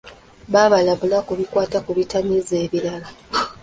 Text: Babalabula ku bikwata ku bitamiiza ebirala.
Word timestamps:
Babalabula 0.53 1.17
ku 1.27 1.31
bikwata 1.39 1.77
ku 1.85 1.91
bitamiiza 1.97 2.53
ebirala. 2.65 3.07